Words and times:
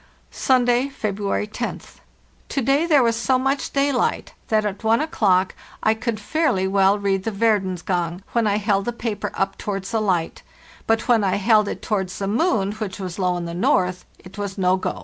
«Sunday, 0.31 0.87
Vebruary 0.89 1.45
moth, 1.61 2.01
To 2.49 2.61
day 2.63 2.87
there 2.87 3.03
was 3.03 3.15
so 3.15 3.37
much 3.37 3.71
daylight 3.71 4.33
that 4.47 4.65
at 4.65 4.83
1 4.83 4.99
o'clock 4.99 5.53
I 5.83 5.93
could 5.93 6.19
fairly 6.19 6.67
well 6.67 6.97
read 6.97 7.23
the 7.23 7.29
Verdens 7.29 7.83
Gang, 7.83 8.23
when 8.31 8.47
I 8.47 8.57
held 8.57 8.85
the 8.85 8.93
paper 8.93 9.29
up 9.35 9.59
towards 9.59 9.91
the 9.91 10.01
light; 10.01 10.41
but 10.87 11.07
when 11.07 11.23
I 11.23 11.35
held 11.35 11.67
it 11.67 11.83
towards 11.83 12.17
the 12.17 12.27
moon, 12.27 12.71
which 12.71 12.99
was 12.99 13.19
low 13.19 13.37
in 13.37 13.45
the 13.45 13.53
north, 13.53 14.03
it 14.17 14.39
was 14.39 14.57
no 14.57 14.75
go. 14.75 14.99